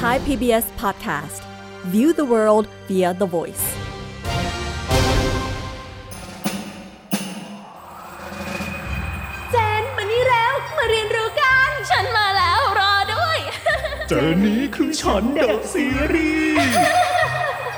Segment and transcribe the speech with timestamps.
[0.00, 1.40] Thai PBS Podcast
[1.92, 3.64] View the world via the voice
[9.50, 13.38] เจนมานี่แล้ว มาเรียนรู้กัน ฉันมาแล้วรอด้วย
[14.08, 16.56] เจอนี้คือฉันเดอะซีรีส์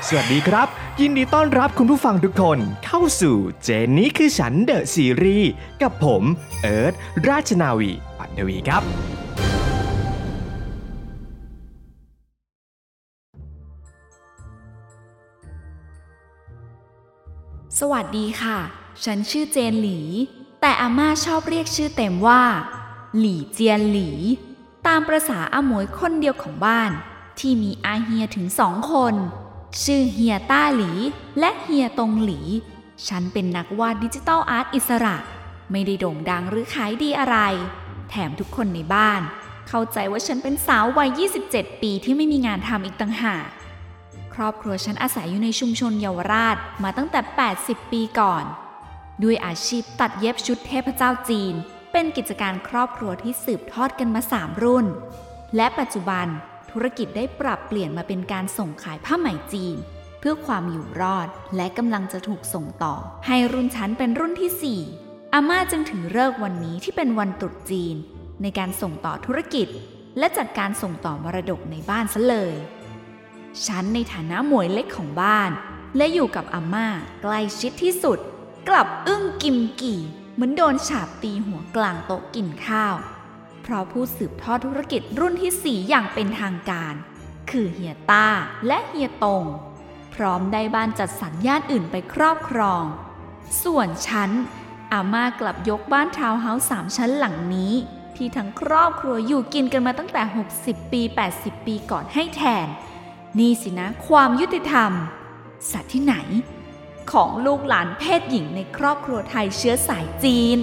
[0.07, 0.67] สวัสดีครับ
[1.01, 5.49] ยินดีต้อนรับคุณผู้ฟังทุกคนเข้าสู่เจนนี้คือฉันเดอะซีรีส์
[5.81, 6.23] กับผม
[6.61, 6.93] เอิร์ธ
[7.29, 8.83] ราชนาวีปัทวีครับ
[17.79, 18.59] สวัสดีค่ะ
[19.03, 19.99] ฉันชื่อเจนหลี
[20.61, 22.43] แต่อาม่าชอบเรียกชื่อเต็มว่า
[23.17, 24.09] หลี่เจียนหลี
[24.87, 26.91] ตามประษาอาหมวยคนเดียวของบ้าน
[27.39, 29.15] ที่มีอาเฮียถึงสองคน
[29.83, 30.91] ชื่อเฮียต้าหลี
[31.39, 32.39] และเฮียตงหลี
[33.07, 35.17] ฉันเป็นนักวาดดิจิทัลอาร์ตอิสระ
[35.71, 37.37] ไม่ได้โด่งดังหรือขายดีอะไร
[38.09, 39.21] แถมทุกคนในบ้าน
[39.67, 41.09] เข้าใจว่าฉันเป็นสาววัย
[41.45, 43.47] 27 ปีที่ไม่มีงานทำอีกต่างหาก
[44.41, 47.19] รอบครัวฉันอาศัยอยู่ในชุมชนเยาวราชมาตั้งแต่
[47.57, 48.43] 80 ปีก่อน
[49.23, 51.53] ด้วยอาชีพตัดเย็บชุดเทพเจ้าจีน
[51.91, 54.85] เป็นกิจการครอบครัวที่สืบทอดกันมา 3 รุ่น
[55.55, 56.27] และปัจจุบัน
[56.71, 59.77] ธุรกิจได้ปรับเปลี่ยนมาเป็นการส่งขายผ้าไหมจีน
[60.19, 62.95] เพื่อความอยู่รอดและกำลังจะถูกส่งต่อ
[63.27, 67.95] ให้รุ่นฉันเป็นรุ่นที่ 4 อาม่าจึงถือเลิกวันนี้ที่เป็นวันตรุษจีน
[68.41, 69.67] ในการส่งต่อธุรกิจ
[70.19, 72.53] และจัดการส่งต่อมรดกในบ้านซะเลย
[73.65, 75.51] ฉันในฐานะหมวยเล็กของบ้าน
[75.97, 76.87] และอยู่กับอาม่า
[77.21, 78.19] ใกล้ชิดที่สุด
[78.69, 80.01] กลับอึ้งกิมกี่
[80.33, 82.95] เหมือนโดนฉาบตีหัวกลางโต๊ะกินข้าว
[83.61, 86.93] เพราะผู้สืบทอดธุรกิจรุ่นที่สี่อย่างเป็นทางการ
[87.51, 88.27] คือเฮียต้า
[88.67, 89.45] และเฮียตง
[90.13, 92.83] พร้อมได้บ้านจัดสรรย่านอื่นไปครอบครอง
[93.63, 94.29] ส่วนฉัน
[94.93, 97.73] อาม่ากลับยกบ้านทาวน์เฮาส์สามชั้นหลังนี้
[98.15, 100.21] ที่ทั้งครอบครัวอยู่กินกันมาตั้งแต่
[100.57, 101.01] 60 ปี
[101.33, 102.67] 80 ปีก่อนให้แทน
[103.37, 104.91] นี่สินะความยุติธรรม
[105.71, 106.15] สัตว์ที่ไหน
[107.11, 110.59] ของลูกหลานเพศหญิงในครอบครัวไทยเชื้อสายจีน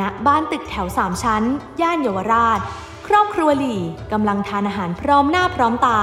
[0.00, 1.44] ณ บ้านตึกแถวสามชั้น
[1.80, 2.60] ย่านเยาวราช
[3.06, 3.80] ครอบครัวหลี่
[4.12, 6.00] กำลังทานอาหารพร้อมหน้าพร้อมตา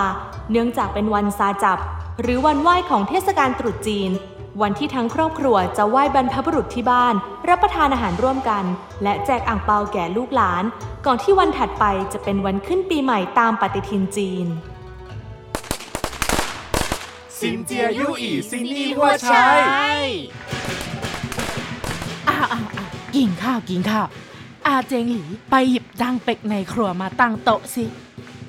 [0.51, 1.79] เนื่องจากเป็นวันซาจับ
[2.21, 4.11] หรือวันไหว้ของเทศกาลตรุษจีน
[4.61, 7.15] วันที่ทั้งครอบครัวจะไหว้บรรพบุรุษที่บ้าน
[7.49, 8.63] รับประทานอาหารร่วมกัน
[9.03, 10.63] และแจกอ่างเปาแก่ลูกหลาน
[11.05, 14.47] ก่อนที่วันถัดไปจะเป็นวันขึ้นปีใหม่ตามปฏิทินจีน
[17.39, 19.51] ซินเจียยูอีซินนี่ว่าใช่
[22.27, 22.85] อ่าอ่าอ่า
[23.15, 24.05] กินข้าวกินข้าว
[24.67, 27.83] อาเจงหลีไปหยิบดังเป็กในครัวมาตั้งโต๊ะสิ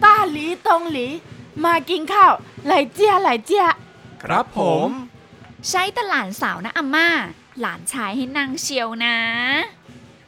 [0.03, 1.07] ต้าหลีตงหลี
[1.65, 2.33] มากินข้าว
[2.65, 3.67] ไหลเจียไหลเจีย
[4.23, 4.91] ครับผม
[5.69, 7.09] ใช้แต่หลานสาวนะอาม่า
[7.61, 9.17] หลานชายให้นางเชียวนะ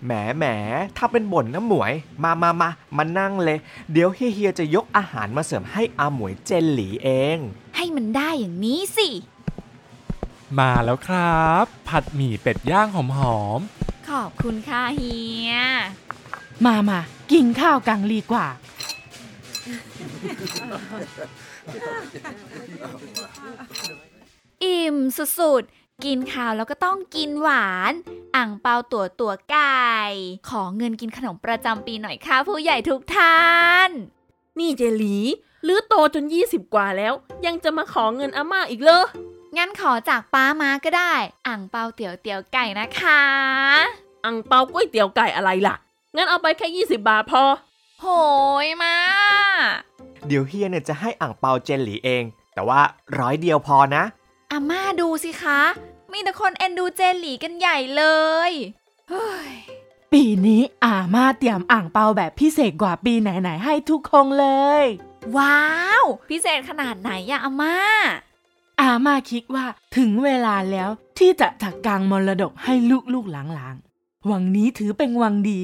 [0.05, 0.45] แหมแหม
[0.97, 1.93] ถ้าเป็นบ่นนะหมวย
[2.23, 3.59] มามามามานั่งเลย
[3.93, 7.39] เดี๋ยวเฮียๆจะยกอาหารมาเสริมให้อาหมวยเจนหลีเอง
[7.77, 9.09] ให้มันได้อย่างนี้สิ
[10.59, 13.05] มาแล้วครับ ผัดหมี่เป็ดย่างหอ
[13.59, 13.61] ม
[14.09, 15.19] ขอบคุณค่ะเฮี
[15.51, 15.53] ย
[16.67, 17.01] มามา
[17.33, 18.47] กินข้าวกังลีกว่า
[24.65, 27.93] อิ่มสุดๆ กินข้าวแล้วก็ต้องกินหวาน
[28.37, 29.95] อ่างเปาตัวตัวไก่
[30.49, 33.43] ขอเงินกินขนมประจำปีหน่อยค่ะผู้ใหญ่ทุกท่า
[33.89, 33.91] น
[34.59, 35.17] นี่เจหลี
[35.65, 37.13] หรือโตจน 20 กว่าแล้ว
[37.47, 39.05] ยังจะมาขอเงินอาม่าอีกเหรอ
[39.57, 41.15] งั้นขอจากป้ามาก็ได้
[41.47, 43.23] อ่างเปาเตี๋ยวเตี๋ยวไก่นะคะ
[44.25, 45.75] อังเปาก๋วยเตี๋ยวไก่อะไรล่ะ
[46.17, 47.45] งั้นเอาไปแค่ 20 บาทพอ
[48.01, 48.07] โห
[48.67, 48.97] ยมา
[50.27, 52.25] เดี๋ยวเฮียเนี่ยจะให้อ่างเปาเจนหลีเอง
[52.55, 52.81] แต่ว่า
[53.19, 54.05] ร้อยเดียวพอนะ
[54.51, 55.61] อาม่าดูสิคะ
[56.13, 58.05] มีแต่คนเอ็นดูเจนหลีกันใหญ่เล
[58.49, 58.51] ย
[59.11, 59.53] เฮ้ย
[60.13, 64.49] ปีนี้อามาเตรียมอ่างเปาแบบพิเศษกว่าปีไหนๆให้ทุกคนเล
[64.83, 64.85] ย
[65.37, 65.65] ว้า
[66.01, 67.77] ว พิเศษขนาดไหนอะอาม่า
[68.81, 69.67] อามาคิดว่า
[69.97, 70.89] ถึงเวลาแล้ว
[71.19, 72.75] ที่จะจัดการมรดกให้
[73.15, 75.61] ลูกๆหลางๆวังนี้ถือเป็นวังดี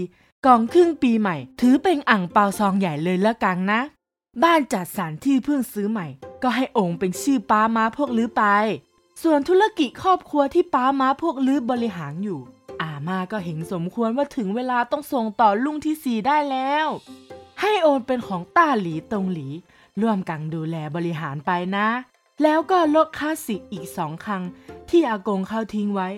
[0.47, 3.81] กองครึ่งปีใหม่ ถือเป็นอ่างเปาซองใหญ่เลยละกันนะ
[4.43, 6.07] บ้านจัดสรรที่เพิ่งซื้อใหม่
[6.43, 8.43] ก็ให้องค์เป็นชื่อป้ามาพวกลือไป
[9.23, 12.41] ส่วนธุรกิจครอบครัวที่ป้ามาพวกลือบริหารอยู่
[12.83, 16.87] อามาก็เห็นสมควรว่าถึงเวลาต้องส่งต่อลุงที่สี่ได้แล้ว
[17.61, 19.49] ให้โอนเป็นของต้าหลีตรงหลี
[20.01, 21.89] ร่วมกันดูแลบริหารไปนะ
[22.43, 24.43] แล้วก็ลดค่าสิทธิ์อีกสองครั้ง
[24.91, 26.09] ที่อากงเขาทิ้งไว้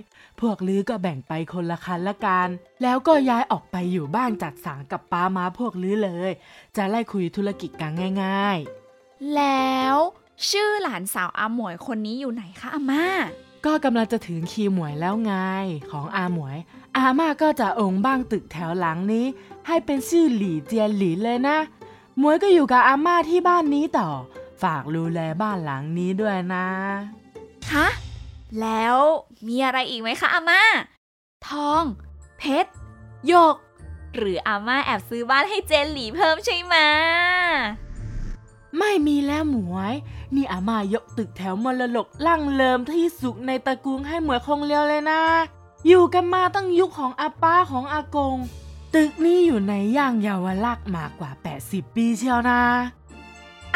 [0.40, 2.48] พวกลือก็แบ่งไปคนละคันละกัน
[2.82, 6.30] แล้วก็ย้ายออกไปอยู่บ้านจัดสรรกับป้ามาพวกลือเลย
[6.76, 7.92] จะไล่คุยธุรกิจกัน
[8.24, 8.58] ง่าย
[9.36, 9.96] แล้ว
[10.50, 13.06] ชื่อหลานสาวอาหมวยคนนี้อยู่ไหนคะอาม่า
[13.66, 15.32] ก็กำลังจะถึงคีหมวยแล้วไง
[15.90, 16.56] ของอาหมวย
[16.96, 19.26] อาม่าก็จะองค์บ้างตึกแถวหลังนี้
[19.66, 21.58] ให้เป็นชื่อหลี่เจียนหลี่เลยนะ
[22.18, 24.08] หมวยก็อยู่กับอาม่าที่บ้านนี้ต่อ
[24.62, 26.66] ฝากดูแลบ้านหลังนี้ด้วยนะ
[27.72, 27.86] ฮะ
[28.60, 28.96] แล้ว
[29.46, 30.62] มีอะไรอีกไหมคะอาม่า
[31.48, 31.82] ทอง
[32.38, 32.70] เพชร
[33.28, 33.56] หยก
[34.16, 36.76] หรืออาม่าแอบซื้อบ้านให้เจนหลีเพิ่มใช่ไหม
[38.78, 39.94] ไม่มีแล้วหมวย
[40.34, 45.22] นี่อาม่ายกตึกแถวมรดกลั่งเลิมที่สุดในตระกูลให้หมวยคงเลียวเลยนะ
[45.86, 48.36] อยู่กันมาตั้งยุคของอาป้าของอากง
[48.94, 51.30] ตึกนี้อยู่ในย่างเยาวราชมากกว่า
[51.64, 52.62] 80 ปีเชียวนะ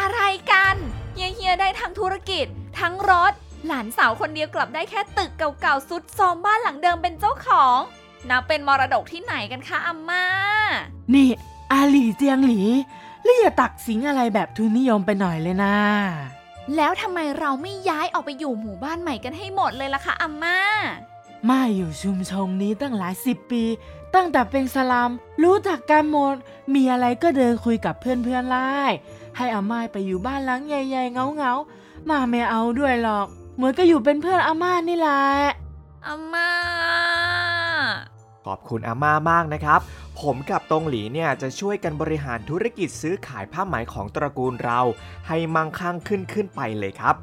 [0.00, 0.20] อะไร
[0.52, 0.76] กัน
[1.14, 2.46] เฮียเฮียได้ทั้งธุรกิจ
[2.80, 3.32] ทั้งรถ
[3.66, 7.78] หลานสาวคนเดียวกลับได้แค่ตึกเก่าๆสุดโทรมบ้านหลังเดิมเป็นเจ้าของ
[8.28, 10.24] นับเป็นมรดกที่ไหนกันคะอาม่า
[11.14, 11.28] นี่
[11.72, 12.60] อาหลีเจียงหลี
[13.24, 15.76] เลี่ยตักสิงอะไรแบบทุนนิยมไปหน่อยเลยนะ
[16.76, 20.60] แล้วทำไมเราไม่ย้ายออกไปอยู่หมู่บ้านใหม่กันให้หมดเลยล่ะคะอาม่า
[21.48, 23.64] มาอยู่ชุมชนนี้ตั้งหลายสิบปี
[24.14, 25.10] ตั้งแต่เป็นสลาม
[25.42, 26.34] รู้จักกันหมด
[26.74, 28.66] มีอะไรก็เดินคุยกับเพื่อนๆไล่
[29.36, 35.22] ให้อาม่าไปอยู่บ้านหลังใหญ่ๆเงาๆมาไม่เอาด้วยหรอก เหมือนก็อยู่เป็นเพื่อนอาม่านี่แหละ
[36.06, 36.50] อาม่า
[38.46, 39.80] ขอบคุณอาม่ามากนะครับ
[40.20, 44.80] ผมกับตงหลีเนี่ยจะช่วยกันบริหารธุรกิจซื้อขายผ้าไหมของตระกูลเรา
[45.28, 47.14] ให้มั่งคั่งขึ้นขึ้นไปเลยครับ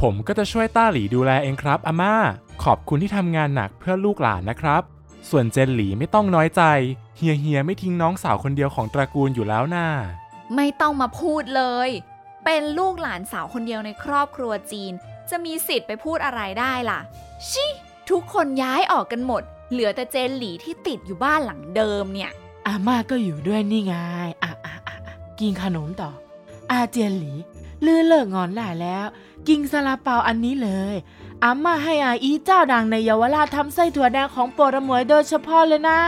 [0.00, 2.14] ผมก็จะช่วยต้าหลีดูแลเองครับอาม่า
[2.64, 4.82] ขอบคุณที่ทำงานหนักเพื่อลูกหลานนะครับ
[5.30, 6.62] ส่วนเจนหลีไม่ต้องน้อยใจ
[7.16, 9.86] เฮียเฮียไม่ทิ้งน้องสาวคนเดียวของตระกูลอยู่แล้วน่า
[10.54, 11.88] ไม่ต้องมาพูดเลย
[12.44, 14.92] เป็นลูกหลานสาวคนเดียวในครอบครัวจีน
[15.30, 17.00] จะมีสิทธิ์ไปพูดอะไรได้ล่ะ
[17.50, 17.66] ชิ
[18.10, 22.30] ทุกคนย้ายออกกันหมด เหลือแต่เจนหลีที่ติดอยู่บ้านหลังเดิมเนี่ย
[22.66, 23.94] อาม่าก็อยู่ด้วยนี่ไง
[24.42, 24.96] อะอะอะ
[25.40, 26.10] กินขนมต่อ
[26.70, 27.32] อาเจียนหลี
[27.84, 29.06] ลือเลิกงอนได้แล้ว
[29.48, 30.94] กินซาลาเปาอันนี้เลย
[31.44, 35.98] อาม่าให้อาอีเจ้าดังในเยาวราชทำไส้ถั่วแดงของโปรดหมวยโดยเฉพาะเลยนะ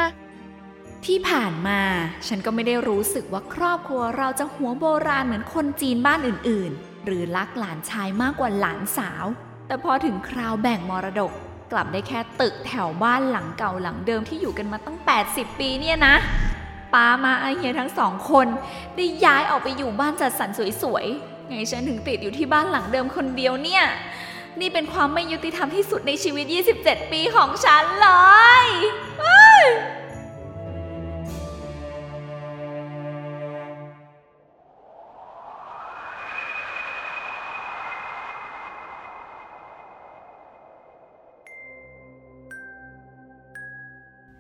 [1.07, 1.81] ที่ผ่านมา
[2.29, 9.25] ฉันก็ไม่ได้รู้สึกว่าครอบครัวเราจะหัวโบราณเหมือนคนจีนบ้านอื่น ๆ หรือรักหลานชายมากกว่าหลานสาว
[9.67, 11.33] แต่พอถึงคราวแบ่งมรดก
[11.73, 14.99] กลับได้แค่ตึกแถวบ้านหลังเก่าหลังเดิมที่อยู่กันมาตั้ง
[15.29, 16.15] 80 ปีเนี่ยนะ
[16.95, 18.47] ป้ามาอาเฮียทั้งสองคน
[18.97, 20.51] ได้ย้ายออกไปอยู่บ้านจัดสรร
[20.83, 23.85] สวยๆไงฉันถึงติดอยู่ที่บ้านหลังเดิมคนเดียวเนี่ย
[24.61, 26.45] นี่เป็นความไม่ยุติธรรมที่สุดในชีวิต
[26.79, 28.09] 27 ปีของฉันเล
[28.63, 28.65] ย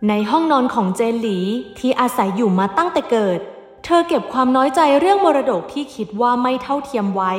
[0.06, 1.38] ในห้องนอนของเจนหลี
[1.78, 3.38] ที่อาศัยอยู่มาตั้งแต่เกิด
[3.84, 7.32] เธอเก็บความน้อยใจเรื่องมรดกที่คิดว่าไม่เท่าเทียมไว้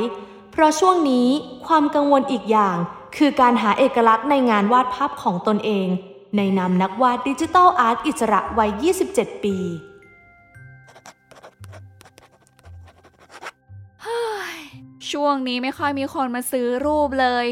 [0.51, 1.27] เพราะช่วงนี้
[1.67, 2.77] ความกังวลอีกอย่าง
[3.17, 5.87] คือการหาเอกลักษณ์ในงานวาดภาพของตนเอง
[6.37, 9.57] ในนามนักวาดดิจิทัลอาร์ตอิสระวัย 27 ปี
[15.11, 17.45] ช่วงนี้ไม่ค่อยมีคนมาซื้อรูปเลย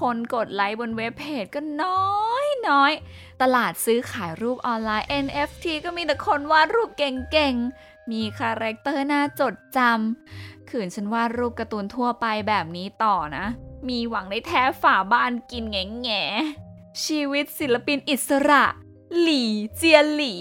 [0.00, 2.92] คนกดไลค์บนเว็บเพจก็น้อยน้อย
[3.40, 13.46] ตลาดซื้อขายรูปออนไลน์ NFT ก็มีแต่คนวาดรูปเก่งๆ มีคาแรคเตอร์น่าจดจำขืนฉันวาดรูปการ์ตูนทั่วไปแบบนี้ต่อนะ
[13.88, 16.22] มีหวังได้แทะฝาบ้านกินแง่แง่
[17.04, 18.64] ชีวิตศิลปินอิสระ
[19.20, 20.34] หลี่เจียหลี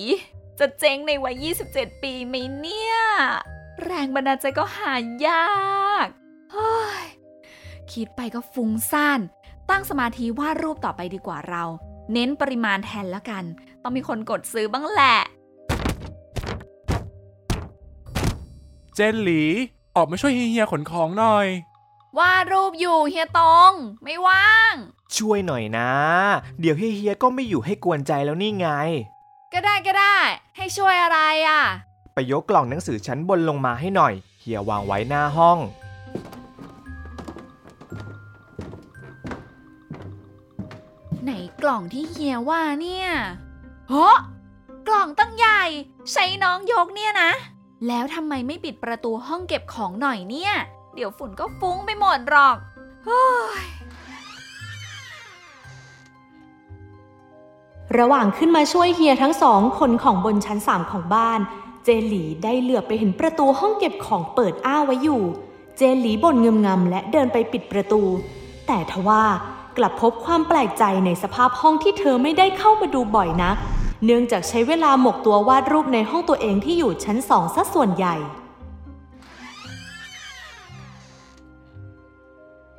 [0.59, 1.45] จะเจ๊งในวัย
[1.75, 2.95] 27 ปีไหมเนี่ย
[3.83, 4.93] แรงบันดาลใจก็หา
[5.25, 6.07] ยาก
[6.51, 7.05] เฮ้ย
[7.91, 9.19] คิดไปก็ฟุ้งซ่าน
[9.69, 11.63] ตั้งสมาธิวาดรูปต่อไปดีกว่าเรา
[12.13, 13.43] เน้นปริมาณแทนแล้วกัน
[13.83, 15.17] ต้องมีคนกดซื้อบ้างแหละ
[18.95, 19.43] เจนหลี
[19.95, 21.47] ออกมาช่วยเฮียเฮียขนของหน่อย
[22.17, 23.71] วาดรูปอยู่เฮียตง
[24.03, 24.73] ไม่ว่าง
[25.17, 25.91] ช่วยหน่อยนะ
[26.59, 28.67] เดี๋ยวเฮียๆก็ไม่อยู่ให้กวนใจแล้วนี่ไง
[29.53, 30.17] ก็ได้ก็ได้
[30.57, 31.61] ให้ช่วยอะไรอะ
[32.13, 35.59] ไปยกกล่องหนังสือชั้นบนลงมาให้หน่อย เฮียวางไว้หน้าห้อง
[41.63, 43.07] กล่องที่เฮียว่าเนี่ย
[43.89, 44.09] เฮ้
[44.87, 45.61] กล่องตั้งใหญ่
[46.11, 47.31] ใช้น้องยกเนี่ยนะ
[47.87, 50.53] แล้วทำไมไม่ปิดประตูห้องเก็บของหน่อยเนี่ย
[50.95, 52.57] เดี๋ยวฝุ่นก็ฟุ้งไปหมดหรอก
[57.97, 61.39] ระหว่างขึ้นมาช่วยเฮียทั้งสองคนของบนชั้น3ของบ้าน
[61.83, 65.21] เจหลีได้เหลือบไปเห็นประตูห้องเก็บของเปิดอ้าไว้อยู่
[65.77, 68.01] เจหลีบ่นเงมงำและเดินไปปิดประตู
[68.67, 69.23] แต่ทว่า
[69.77, 73.57] กลับพบความแปลกใจในสภาพห้องที่เธอไม่ได้เข้ามาดูบ่อยนัก
[74.05, 78.15] เนื่องจากใช้เวลาหมกตัววาดรูปในห้องตัวเองที่อยู่ชั้นสองซะส่วนใหญ่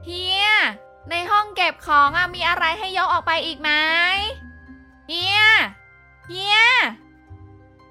[0.04, 0.46] เฮีย
[1.10, 3.70] ในห้องเก็บของอะมีอะไรให้ยกออกไปอีกไหม
[5.08, 5.40] เฮีย
[6.28, 6.58] เฮีย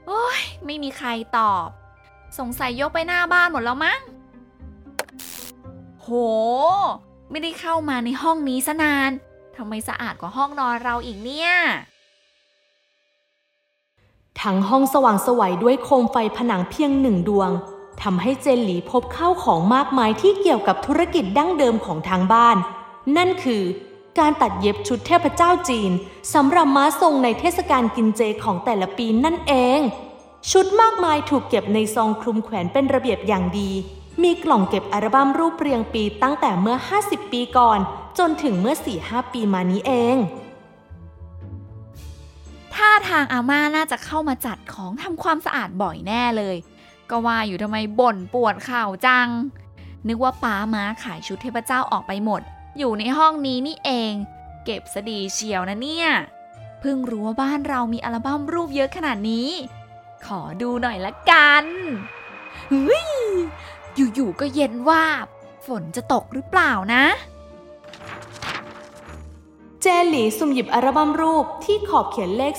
[0.08, 1.68] โอ้ย ไม่มีใครตอบ
[2.39, 4.00] สงสัยยกไปหน้าบ้านหมดแล้วมั้ง
[6.01, 6.08] โห
[7.31, 9.12] ไม่ได้เข้ามาในห้องนี้ซะนาน
[9.55, 11.51] ทำไมสะอาดกว่าห้องนอนเราอีกเนี่ย
[14.41, 17.50] ทั้งห้องสว่างสวัยด้วยโคมไฟผนังเพียงหนึ่งดวง
[18.01, 22.57] ทำให้เจนหลีพบข้าวของมากมายที่เกี่ยวกับธุรกิจดั้งเดิมของทางบ้าน
[23.17, 23.63] นั่นคือ
[24.19, 25.91] การตัดเย็บชุดเทพเจ้าจีน
[26.33, 29.79] สำหรับม้าทรงในเทศกาลกินเจของแต่ละปีนั่นเอง
[30.51, 33.71] ชุดมากมายถูกเก็บในซองคลุมแขวนเป็นระเบียบอย่างดี
[34.24, 37.80] มีกล่องเก็บอัลบั้มรูปเรียงปีตั้งแต่เมื่อ 50 ปีก่อน
[38.20, 40.18] จนถึงเมื่อ 4-5 ปีมานี้เอง
[42.74, 46.56] ท่าทางอาม่าน่าจะเข้ามาจัดของทำความสะอาดบ่อยแน่เลย
[47.10, 49.28] ก็ว่าอยู่ทำไมบ่นปวดข่าวจัง
[50.08, 52.42] นึกว่าป้าม้าขายชุดเทพเจ้าออกไปหมด
[52.78, 54.13] อยู่ในห้องนี้นี่เอง
[54.66, 56.10] เก็บสดีเชียวนะเนี่ย
[56.80, 59.50] เพิ่งรู้ว่าบ้านเรามีอัลบั้มรูปเยอะขนาดนี้
[60.25, 61.66] ขอดูหน่อยละกัน
[62.70, 63.10] เฮ้ย
[63.96, 65.25] อยู่ๆก็เย็นว่าบ
[65.65, 67.03] ฝนจะตกหรือเปล่านะ
[69.81, 72.53] เจนหลีสุ่มหยิบอัลบั้มรูปที่ขอบเขียนเลข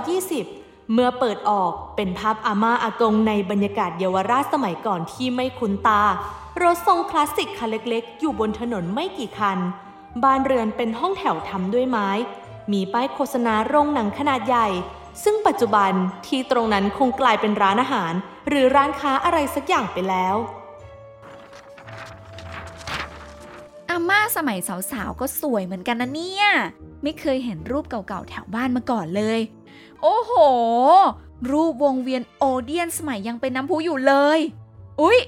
[0.00, 6.02] 2520 เมื่อเปิดออกเป็นภาพอาม่าอากงในบรรยากาศเยาวราชสมัยก่อนที่ไม่คุ้นตา
[6.62, 9.58] รถทรงคลาสสิกคันเล็กๆ อยู่บนถนนไม่กี่คัน
[10.22, 12.08] บ้านเรือนเป็นห้องแถวทำด้วยไม้
[12.72, 14.68] มีป้ายโฆษณาโรงหนังขนาดใหญ่
[15.22, 15.92] ซึ่งปัจจุบัน
[16.26, 18.12] ที่ตรงนั้นคงกลายเป็นร้านอาหาร
[18.48, 20.36] หรือร้านค้าอะไรสักอย่างไปแล้ว
[23.90, 24.58] อาม่าสมัย
[24.92, 26.46] สาวๆ ก็สวยเหมือนกันนะเนี่ย
[27.02, 29.40] ไม่เคยเห็นรูปเก่าๆ แถวบ้านมาก่อนเลย
[30.02, 30.32] โอ้โห
[31.50, 34.38] รูปวงเวียนโอเดียนสมัยยังเป็นน้ำพุอยู่เลย
[35.00, 35.18] อุ๊ย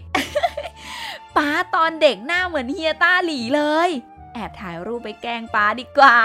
[1.37, 3.88] ป้าตอนเด็กหน้าเหมือนเฮียต้าหลีเลย
[4.32, 6.18] แอบถ่ายรูปไปแกล้งป้าดีกว่า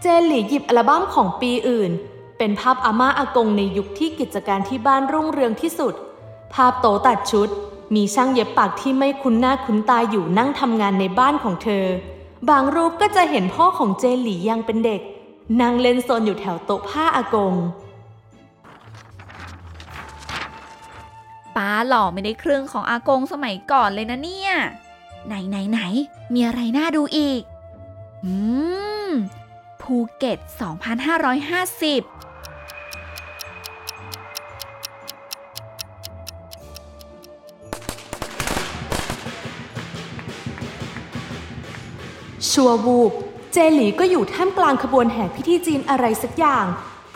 [0.00, 1.92] เจนหลีหยิบอัลบั้มของปีอื่น
[2.38, 5.94] เป็นภาพอาม่าอากงในยุคที่กิจการที่บ้านรุ่งเรืองที่สุด
[6.54, 7.48] ภาพโตตัดชุด
[7.94, 11.84] มีช่างเย็บปากที่ไม่คุ้นหน้าคุ้นตาอยู่นั่งทำงานในบ้านของเธอ
[12.48, 15.00] บางรูปก็จะเห็นพ่อของเจหลียังเป็นเด็ก
[15.60, 17.54] นั่งเล่นโซนอยู่แถวโต๊ะผ้าอากง
[21.56, 24.52] ป้าหล่อไม่ได้เครึ่องของอากงสมัยก่อนเลยนะเนี่ย
[25.26, 25.80] ไหนไหนไหน
[26.34, 27.42] มีอะไรน่าดูอีก
[28.24, 28.34] อื
[29.08, 29.10] ม
[29.80, 30.38] ภูเก็ต
[31.30, 32.13] 2550
[42.50, 43.12] ชัววูบ
[43.52, 46.66] เจหลีก็อยู่ท่ามกลางขบวนแห่พิธีจีนอะไรสักอย่าง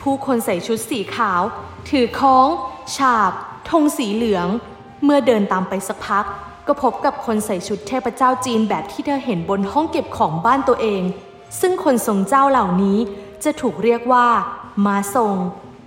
[0.01, 1.43] ผู้คนใส่ชุดสีขาว
[1.89, 2.49] ถือค้อง
[2.97, 3.33] ฉาบ
[3.71, 4.49] ธงสีเหลือง
[5.05, 6.25] เมื่อเดินตามไปสักพัก
[6.67, 11.03] ก็พบกับคนใส่ชุดเทพเจ้าจีนแบบที่เธอเห็นบนห้องเก็บของบ้านตัวเอง
[11.61, 12.99] ซึ่งคนทรงเจ้าเหล่านี้
[13.45, 14.27] จะถูกเรียกว่า
[14.85, 15.37] ม้าทรง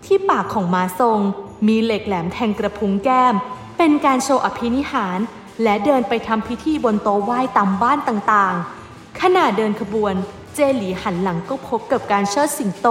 [0.05, 1.19] ที่ปากของม้าทรง
[1.67, 3.35] มีเหล็กแหลมแทงกระพุ้งแก้ม
[3.77, 5.19] เป็นการโชว์อภินิหาร
[5.63, 8.80] และเดินไปทำพิธีบนโต๊ะไหว้ตามบ้านต่างๆ
[9.21, 10.15] ขณะเดินขบวน
[10.55, 12.87] เจหลีหันหลังก็พบกับการเชิดสิงโต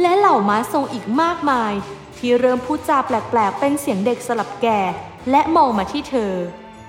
[0.00, 1.72] และเหล่าม้าทรงอีกมากมาย
[2.16, 4.80] ที่เริ่มพูดจาแปลกๆ เป็นเสียงเด็กสลับแก่
[5.30, 6.32] และมองมาที่เธอ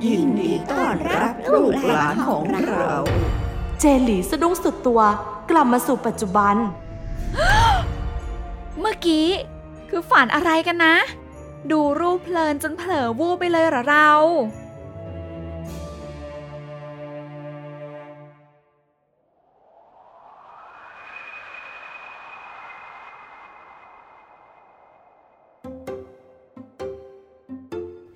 [0.06, 2.92] ยินดีต้อนรับลูกหลานของเรา
[3.80, 5.02] เจหลีสะดุ้งสุดตัว
[5.50, 6.56] กลับมาสู่ปัจจุบัน
[8.80, 9.28] เมื่อกี้
[9.90, 10.96] คือฝันอะไรกันนะ
[11.72, 14.12] ดูรูปเพลินจนเผลอวูบไปเลยเหรอเรา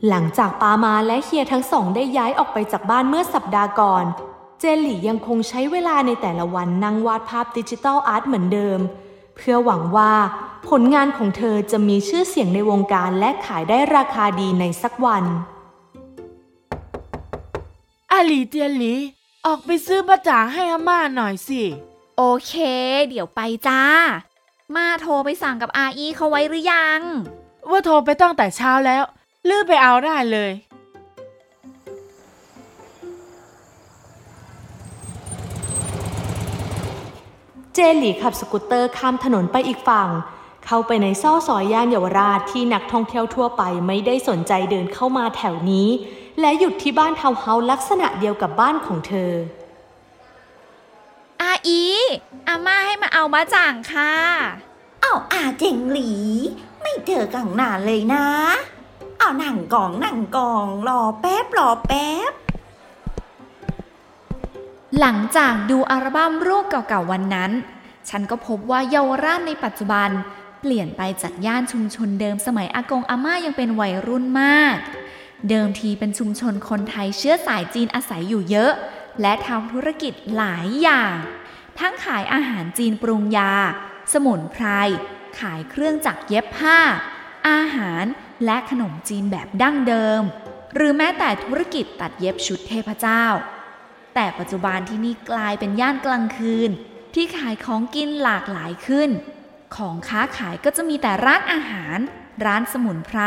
[0.09, 4.05] หลังจากปามาและเฮียทั้งสองได้ย้ายออกไปจากบ้านเมื่อสัปดาห์ก่อน
[4.59, 8.79] เจนหลี่ยังคงใช้เวลาในแต่ละวันนั่งวาดภาพดิจิทัลอาร์ตเหมือนเดิม
[9.35, 10.13] เพื่อหวังว่า
[10.69, 15.23] ผลงานของเธอจะมีชื่อเสียงในวงการและขายได้ราคาดีในสักวัน
[18.11, 18.93] อาหลีเจียนหลี
[19.45, 21.61] ออกไปซื้อบะจ่างให้อาม่าหน่อยสิ
[22.17, 22.53] โอเค
[23.09, 23.81] เดี๋ยวไปจ้า
[24.75, 26.99] มาโทรไปสั่งกับอาอีเขาไว้หรือยัง
[27.69, 29.03] ว่าโทรไปตั้งแต่เช้าแล้ว
[29.49, 30.51] ลือไปเอาได้เลย
[37.73, 40.09] เจนหลีขับสกูตเตอร์ข้ามถนนไปอีกฝั่ง
[40.65, 45.87] เข้าไปในซอกซอยย่านเยาวราชที่นักท่องเที่ยวทั่วไปไม่ได้สนใจเดินเข้ามาแถวนี้
[46.39, 49.31] และหยุดที่บ้านทาวน์เฮาส์ลักษณะเดียวกับบ้านของเธอ
[51.41, 51.81] อาอี
[52.47, 54.13] อาม่าให้มาเอาบ๊ะจ่างค่ะ
[55.01, 56.11] อ้าวอาเจนหลี
[56.81, 58.25] ไม่เจอกันนานเลยนะ
[59.19, 62.31] เอานั่งกองนั่งกองรอแป๊บรอแป๊บ
[64.99, 67.51] หลังจากดูอัลบั้มรูปเก่าๆวันนั้น
[68.09, 70.09] ฉันก็พบว่าเยาวราชในปัจจุบัน
[70.61, 74.75] เปลี่ยนไปจากย่านชุมชนเดิมสมัยอากงอาม่ายังเป็นวัยรุ่นมาก
[75.49, 78.71] เดิมทีเป็นชุมชนคนไทยเชื้อสายจีนอาศัยอยู่เยอะ
[79.21, 81.15] และทำธุรกิจหลายอย่าง
[81.79, 83.53] ทั้งขายอาหารจีนปรุงยา
[84.13, 84.65] สมุนไพร
[85.39, 86.79] ขายเครื่องจักรเย็บผ้า
[87.49, 88.05] อาหาร
[88.45, 90.21] และขนมจีนแบบดั้งเดิม
[90.75, 93.25] หรือแม้แต่ธุรกิจตัดเย็บชุดเทพเจ้า
[94.15, 96.69] แต่ปัจจุบันที่นี่กลายเป็นย่านกลางคืน
[97.13, 99.09] ที่ขายของกินหลากหลายขึ้น
[99.75, 101.97] ของค้าขายก็จะมีแต่ร้านอาหาร
[102.45, 103.19] ร้านสมุนไพร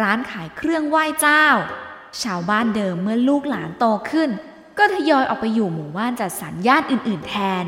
[0.00, 1.46] ร้านขายเครื่องไหว้เจ้า
[2.22, 4.30] ชาวบ้านเดิมเมื่อลูกหลานโตขึ้น
[4.78, 7.64] ก็ทยอยออกไปอยู่หมู่บ้านจัดสรรย่านอื่น ๆ แทน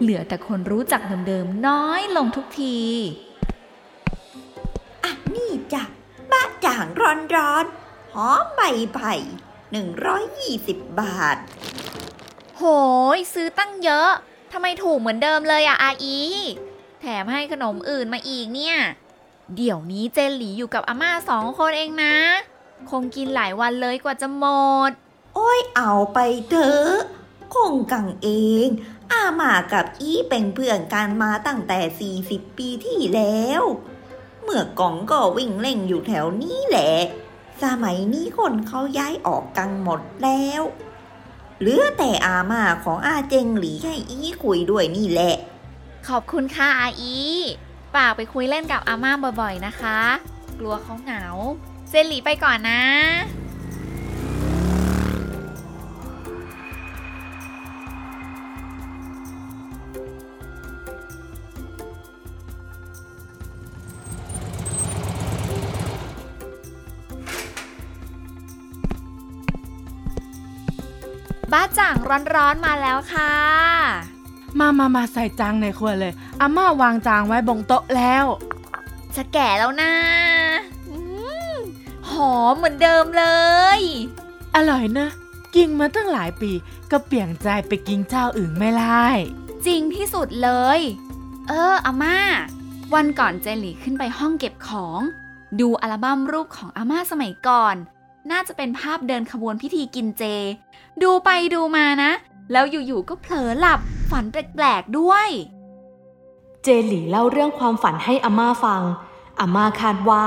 [0.00, 2.78] เหลือแต่คนรู้จักเดิมๆน้อยลงทุกที
[5.04, 5.82] อะนี่จ้ะ
[6.32, 8.60] บะจ่างร้อนร้อนๆหอมใบ
[8.94, 9.14] ไผ่
[9.72, 11.36] หนึ่งร้อยยี่สิบบาท
[12.56, 12.62] โห
[13.16, 14.10] ย ซื้อตั้งเยอะ
[14.52, 16.18] ทำไมถูกเหมือนเดิมเลยอะอาอี
[17.00, 18.76] แถมให้ขนมอื่นมาอีกเนี่ย
[19.56, 22.14] เดี๋ยวนี้เจนหลีอยู่กับอาม่าสองคนเองนะ
[22.90, 24.44] คงกินหลายวันเลยกว่าจะหม
[24.88, 24.90] ด
[25.34, 26.18] โอ้ยเอาไป
[26.50, 26.96] เถอะ
[27.54, 28.28] คงกังเอ
[28.66, 28.68] ง
[29.12, 33.62] อามากับอีเป็นเพื่อนกันมาตั้งแต่ 40 ปีที่แล้ว
[34.50, 36.92] เมื่อก่องก็วิ่งเล่นอยู่แถวนี้แหละ
[37.62, 40.62] สมัยนี้คนเขาย้ายออกกันหมดแล้ว
[41.60, 45.36] เหลือแต่อามาของอาเจงหลีให้อีคุยด้วยนี่แหละ
[46.08, 47.16] ขอบคุณค่ะอาอี
[47.94, 50.00] ฝากไปคุยเล่นกับอาม่าบ่อยๆนะคะ
[50.58, 51.24] กลัวเขาเหงา
[51.88, 52.82] เซนหลีไปก่อนนะ
[71.52, 71.96] บ้าจ่าง
[72.34, 73.32] ร้อนๆมาแล้วค่ะ
[74.58, 78.24] มามามาใส่จางในครัวเลยอาม่าวางจางไว้บนโต๊ะแล้ว
[79.16, 79.92] จะแก่แล้วนะ
[80.88, 80.96] อื
[81.52, 81.56] ม
[82.10, 83.24] หอมเหมือนเดิมเล
[83.78, 83.80] ย
[84.56, 85.08] อร่อยนะ
[85.54, 86.52] กินมาตั้งหลายปี
[86.90, 89.06] ก็เปลี่ยนใจไปกินเจ้าอื่นไม่ไล่
[89.66, 90.80] จริงที่สุดเลย
[91.48, 92.18] เอออาม่า
[92.94, 95.00] วันก่อนเจหลี่ขึ้นไปห้องเก็บของ
[95.60, 97.76] ดูอัลบั้มรูปของอาม่าสมัยก่อน
[98.30, 100.22] น่าจะเป็นภาพเดินขบวนพิธีกินเจ
[101.02, 102.12] ดูไปดูมานะ
[102.52, 105.28] แล้วอยู่ๆก็เผลอหลับฝันแปลกๆด้วย
[106.62, 108.82] เจหลี่เล่าเรื่องความฝันให้อาม่าฟัง
[109.40, 110.26] อาม่าคาดว่า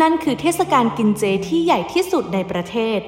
[0.00, 2.98] นั่นคือเทศกาลกินเจที่ใหญ่ที่สุดในประเทศ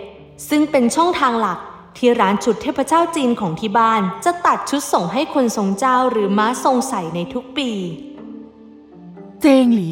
[0.48, 1.58] ซึ่งเป็นช่องทางหลัก
[1.96, 7.70] ที่ร้านชุดเทพเจ้าจีนของที่บ้าน จะตัดชุดส่งให้คนทรงเจ้าหรือม้าทรงใส่ในทุกปี
[9.40, 9.90] เจงหลี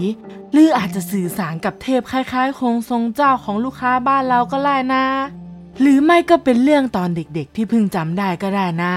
[0.52, 5.04] หรืออาจจะสื่อสารกับเทพคล้ายๆคงทรงเจ้าของลูกค้าบ้านเราก็ได้นะ
[5.80, 8.94] หรือไม่ก็เป็นเรื่องตอนเด็กๆที่เพิ่งจำได้ก็ได้นะ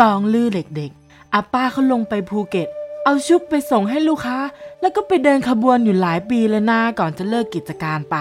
[0.00, 2.68] ตองลือเด็กๆอาป้าเขาลงไปภูเก็ต
[3.04, 4.38] เอาชุบไปส่งให้ลูกค้า
[4.80, 8.16] แล้วก็ไปเดินขบวนอยู่หลายปีเลยนะก่อนจะเลิกกิจการไป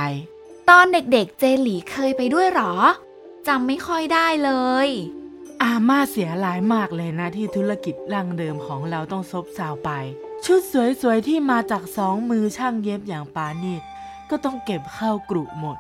[0.70, 2.74] ตอนเด็กๆเจหลี่เคยไปด้วยหรอ
[3.48, 4.52] จำไม่ค่อยได้เล
[4.86, 4.88] ย
[5.62, 9.90] อาม่าเสียหลายมากเลยนะที่ธุรกิจร่างเดิมของเราต้องซบเซาไป
[10.46, 10.62] ชุด
[11.02, 13.82] สวยๆที่มาจากสองมือช่างเย็บอย่างปานีต
[14.30, 15.78] ก็ต้องเก็บเข้ากรุหมด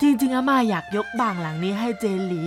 [0.00, 2.42] จริงๆอาม่าอยากยกบางหลังนี้ให้เจหลี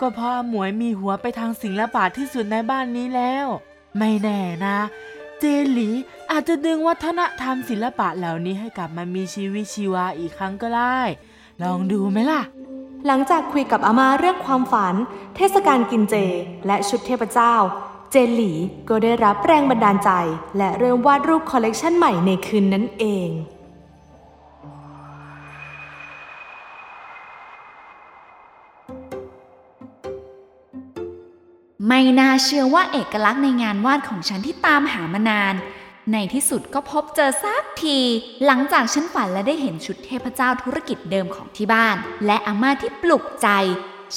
[0.00, 3.46] ก็เพราะอหมวยมีหัวไปทางศิลปะที่สุดในบ้านนี้แล้ว
[3.98, 4.78] ไม่แน่นะ
[5.40, 5.90] เจหลี
[6.30, 11.00] อาจจะดึงวัฒนธรรมศิลปะเหล่านี้ให้กลับมามีชีวิตชีวาอีกครั้งก็ได้
[11.62, 12.42] ลองดูไหมล่ะ
[13.06, 14.94] หลังจากคุยกับอาม่าเรื่องความฝัน
[15.36, 16.14] เทศกาลกินเจ
[16.66, 17.54] และชุดเทพเจ้า
[18.10, 18.52] เจนหลี
[18.88, 20.10] ก็ได้รับแรงบันดาลใจ
[20.58, 23.28] และเริ่มวาดรูปคอลเลกชันใหม่ในคืนนั้นเอง
[31.88, 35.54] ไม่น่าเชื่อว่าเอกลักษณ์ในงานวาดของฉันที่ตามหามานาน
[36.12, 37.98] ในที่สุดก็พบเจอสักที
[38.46, 43.48] หลังจากฉันฝันและได้เห็นชุดเทพเจ้าธุรกิจเดิมของที่บ้าน และอาม่าที่ปลุกใจ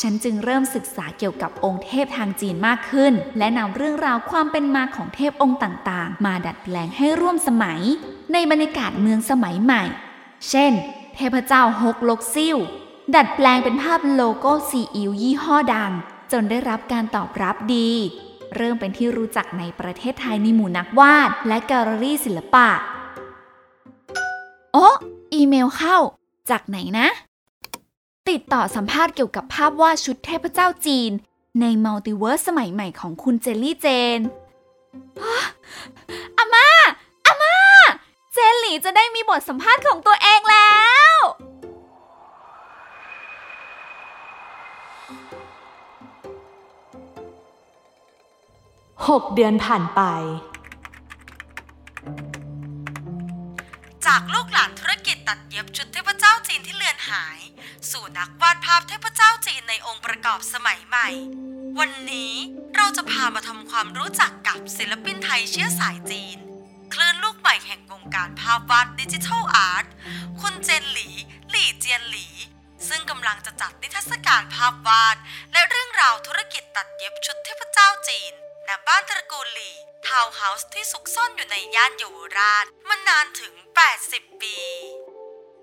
[0.02, 7.82] ฉันจึงเริ่มศึกษาเกี่ยวกับองค์เทพทางจีนมากขึ้น และนำเรื่องราวความเป็นมาของเทพองค์ต่างๆ มาดัดแปลงให้ร่วมสมัย
[8.34, 9.84] ในบรรยากาศเมืองสมัยใหม่
[10.50, 10.72] เช่น
[11.16, 12.58] เทพเจ้าฮกลกซิ่ว
[13.16, 15.92] ดัดแปลงเป็นภาพโลโก้ซีอิ๊วยี่ห้อดัง
[16.32, 17.92] จนได้รับการตอบรับดี
[18.56, 22.68] เริ่มเป็นที่รู้จักในประเทศไทยในหมู่นักวาด และแกลเลอรี่ศิลปะ
[24.74, 24.88] โอ้
[25.34, 25.98] อีเมลเข้า
[26.50, 27.08] จากไหนนะ
[28.30, 31.12] ติดต่อสัมภาษณ์เกี่ยวกับภาพวาดชุดเทพเจ้าจีน
[31.62, 33.88] ในมัลติเวิร์สสมัยใหม่ของคุณเจลลี่เจ
[34.18, 34.20] น
[36.38, 36.68] อาม่า
[37.26, 37.58] อาม่า
[38.34, 40.76] เจนหลี่จะได้มีบทสัมภาษณ์ของตัวเองแล้
[41.12, 41.16] ว
[49.10, 50.02] 6เดือนผ่านไป
[54.06, 57.40] จากลูกหลานธุรกิจตัดเย็บชุดเทพเจ้าจีนที่เลือนหาย
[57.92, 61.08] สู่นักวาดภาพเทพเจ้าจีนในองค์ประกอบสมัยใหม่
[61.80, 62.34] วันนี้
[62.76, 66.38] เราจะพามาทำความรู้จักกับศิลปินไทยเชื้อสายจีน
[66.94, 69.86] คลื่นลูกใหม่แห่งวงการภาพวาดดิจิทัลอาร์ต
[70.42, 71.10] คุณเจนหลี
[71.50, 72.28] หลี่เจียนหลี
[72.88, 75.18] ซึ่งกำลังจะจัดนิทรรศการภาพวาด
[75.52, 78.36] และเรื่องราวธุรกิจตัดเย็บชุดเทพเจ้าจีน
[78.70, 79.76] ณบ้านตระกูลหลี่
[80.08, 83.54] ทาวน์เฮาส์ที่ซุกซ่อนอยู่ในย่านเยาวราชมานานถึง
[83.98, 84.58] 80 ปี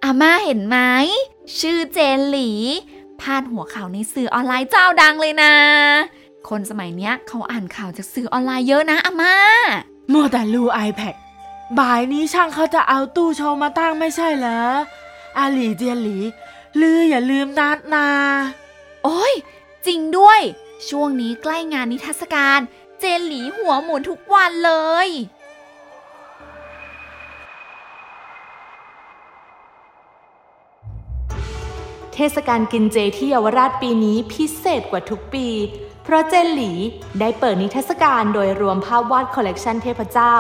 [0.05, 0.79] อาม่าเห็นไหม
[1.59, 2.51] ชื่อเจนหลี
[3.21, 5.55] พาดหัวข่าวในสื่อออนไลน์เจ้าดังเลยนะ
[6.49, 9.37] คนสมัยเนี้ยเขาอ่านข่าวจากสื่อออนไลน์เยอะนะอาม่า
[10.13, 11.15] มัวแต่ดู iPad
[11.79, 14.63] บ่ายนี้ช่างเขาจะเอาตู้โชว์มาตั้งไม่ใช่เหรอ
[15.39, 16.19] อาหลีเจียนหลี
[16.81, 18.09] ลื้ออย่าลืมนัดนา
[19.05, 19.35] โอ้ย
[19.87, 20.41] จริงด้วย
[20.89, 22.61] ช่วงนี้ใกล้งานนิทรรศการ
[23.05, 24.73] เจนหลีหัวหมุนทุกวันเล
[25.07, 25.09] ย
[32.15, 35.47] เทศกาลกินเจที่เยาวราชปีนี้พิเศษกว่าทุกปี
[36.05, 36.73] เพราะเจนหลี
[37.21, 40.35] ได้เปิดนิทรรศการโดยรวมภาพวาดคอลเลกชันเทพเจ้า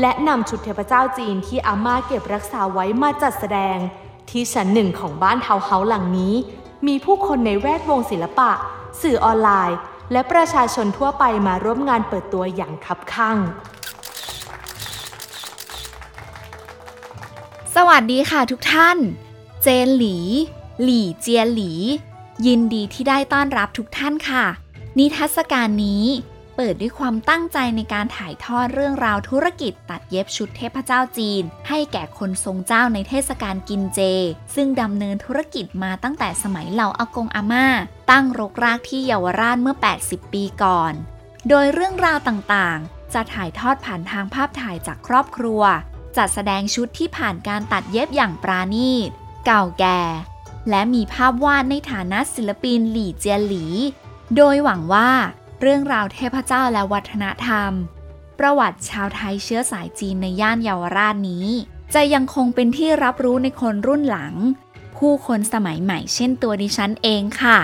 [0.00, 3.78] และนำชุดเทพเจ้าจีนที่อาม่าเก็บรักษาไว้มาจัดแสดง
[4.30, 6.34] ที่ชั้นหนึ่งของบ้านทาวน์เฮาส์หลังนี้
[6.86, 8.50] มีผู้คนในแวดวงศิลปะ
[9.02, 9.78] สื่อออนไลน์
[10.12, 13.38] และประชาชนทั่วไปมาร่วมงานเปิดตัวอย่างคับคั่ง
[17.74, 18.98] สวัสดีค่ะทุกท่าน
[19.62, 20.16] เจนหลี
[20.82, 21.72] หลี่เจียนหลี
[22.46, 24.44] ยินดีที่ได้ต้อนรับทุกท่านค่ะ
[24.98, 26.04] นิทรรศการนี้
[26.60, 34.00] เปิดด้วยความตั้งใจในการถ่ายทอดเรื่องราวธุรกิจตัดเย็บชุดเทพเจ้าจีน ให้แก่คนทรงเจ้าในเทศกาลกินเจ
[34.54, 37.66] ซึ่งดำเนินธุรกิจมาตั้งแต่สมัยเหล่าอากงอาม่า
[38.10, 40.92] ตั้งรกรากที่เยาวราชเมื่อ 80 ปีก่อน
[41.48, 45.62] โดยเรื่องราวต่างๆ จะถ่ายทอดผ่านทางภาพถ่ายจากครอบครัว
[46.16, 49.10] จัดแสดงชุดที่ผ่านการตัดเย็บอย่างปราณีต
[49.46, 50.00] เก่าแก่
[50.70, 53.64] และมีภาพวาดในฐานะศิลปินหลี่เจียหลี
[54.36, 55.10] โดยหวังว่า
[55.60, 57.72] เรื่องราวเทพเจ้าและวัฒนธรรม
[58.38, 61.46] ประวัติชาวไทยเชื้อสายจีนในย่านเยาวราชนี้
[61.94, 64.34] จะยังคงเป็นที่รับรู้ในคนรุ่นหลัง
[64.96, 67.58] ผู้คนสมัยใหม่เช่นตัวดิฉันเองค่ะ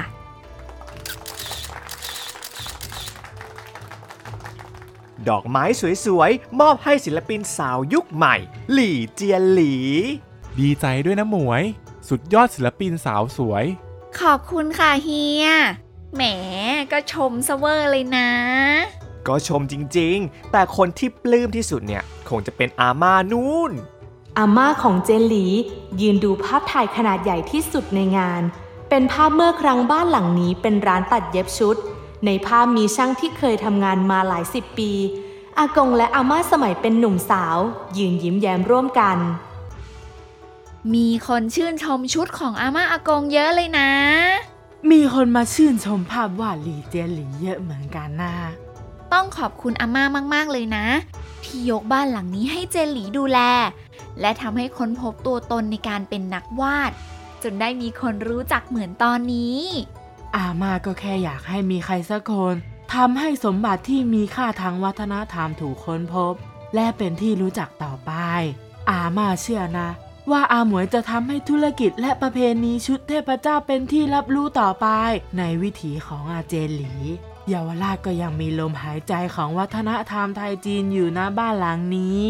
[5.29, 5.65] ดอกไม้
[6.05, 8.37] สวยๆ มอบให้ศิลปินสาวยุคใหม่
[8.73, 9.75] หลี่เจียนหลี
[10.61, 11.63] ดีใจด้วยนะหมวย
[12.09, 13.65] สุดยอดศิลปินสาวสวย
[14.21, 15.47] ขอบคุณค่ะเฮีย
[16.15, 16.23] แหม
[16.93, 18.31] ก็ชมเสเวอร์เลยนะ
[19.29, 23.73] ก็ชมจริงๆ แต่คนที่ปลื้มที่สุดเนี่ย คงจะเป็นอาม่านู่น
[24.39, 25.47] อาม่าของเจนหลี
[26.01, 28.43] ยืนดูภาพถ่ายขนาดใหญ่ที่สุดในงาน
[28.89, 31.77] เป็นภาพเมื่อครั้งบ้านหลังนี้เป็นร้านตัดเย็บชุด
[32.27, 34.93] ในภาพมีช่างที่เคยทำงานมาหลายสิบปี
[35.59, 37.59] อากงและอาม่าสมัยเป็นหนุ่มสาว
[37.97, 39.19] ยืนยิ้มแย้มร่วมกัน
[40.95, 43.91] มีคนชื่นชมชุดของอาม่าอากงเยอะเลยนะ
[44.91, 48.35] มีคนมาชื่นชมภาพวาดหลีเจียนหลีเยอะเหมือนกันนะ
[49.13, 50.87] ต้องขอบคุณอาม่ามากๆเลยนะ
[51.45, 53.39] ที่ยกบ้านหลังนี้ให้เจนหลีดูแล
[54.21, 56.93] และทำให้ค้นพบตัวตนในการเป็นนักวาด
[57.43, 59.59] จนได้มีคนรู้จักเหมือนตอนนี้
[60.37, 62.55] อามาก็แค่อยากให้มีใครสักคน
[62.95, 66.35] ทำให้สมบัติที่มีค่าทางวัฒนธรรมถูกค้นพบ
[66.75, 68.13] และเป็นที่รู้จักต่อไป
[68.91, 69.89] อามาเชื่อนะ
[70.31, 74.87] ว่าอาหมวยจะทำให้ธุรกิจและประเพณีชุดเทพเจ้าเป็นที่รับรู้ต่อไป
[75.39, 76.93] ในวิถีของอาเจนหลี
[77.49, 82.27] เยาวราชก็ยังมีลมหายใจของวัฒนธรรมไทยจีนอยู่นะบ้านหลังนี้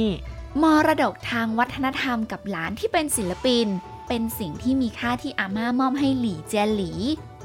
[0.63, 3.67] มรดกทางวัฒนธรรมกับหลานที่เป็นศิลปิน
[4.09, 6.93] เป็นสิ่งที่มีค่าที่อาม่ามอบให้หลี่เจียนหลี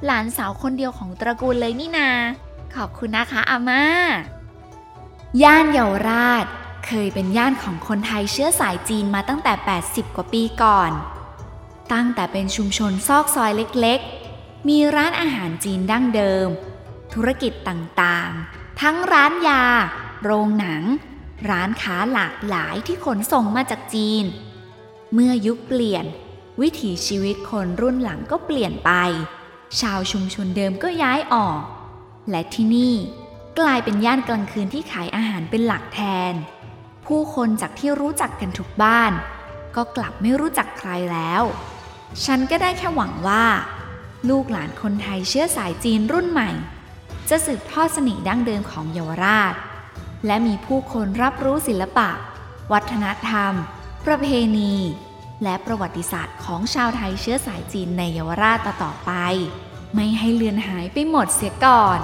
[0.06, 2.10] หลานสาวคนเดียวของตระกูลเลยนี่นา
[2.76, 3.84] ขอบคุณนะคะอาม่า
[5.42, 6.46] ย่านเยาวราช
[6.86, 9.54] เคยเป็นย่านของคนไทยเชื้อสายจีนมาตั้งแต่
[9.86, 10.92] 80 กว่าปีก่อน
[11.94, 16.48] ตั้งแต่เป็นชุมชนซอกซอยเล็กๆ มีร้านอาหารจีนดั้งเดิม
[17.14, 19.64] ธุรกิจต่างๆ ทั้งร้านยา
[20.24, 20.84] โรงหนัง
[21.50, 24.24] ร้านค้าหลากหลายที่ขนส่งมาจากจีน
[25.14, 26.06] เมื่อยุคเปลี่ยน
[26.62, 28.92] วิถีชีวิตคนรุ่นหลังก็เปลี่ยนไป
[29.80, 31.62] ชาวชุมชนเดิมก็ย้ายออก
[32.30, 32.96] และที่นี่
[33.60, 36.00] กลายเป็นย่านกลางคืนที่ขายอาหารเป็นหลักแท
[36.32, 36.34] น
[37.10, 39.12] ผู้คนจากที่รู้จักกันทุกบ้าน
[39.76, 41.44] ก็กลับไม่รู้จักใครแล้ว
[42.26, 43.46] ฉันก็ได้แค่หวังว่า
[44.30, 46.52] ลูกหลานคนไทยเชื้อสายจีนรุ่นใหม่
[47.30, 49.54] จะสืบทอดสน่ห์ดั้งเดิมของเยาวราช
[50.26, 52.10] และมีผู้คนรับรู้ศิลปะ
[52.72, 53.54] วัฒนธรรม
[54.06, 54.76] ประเพณี
[55.44, 59.12] และประวัติศาสตร์ของชาวไทยเชื้อสายจีนในเยาวราชต่อๆไป
[59.96, 62.00] ไม่ให้เลือนหายไปหมดเสียก่อน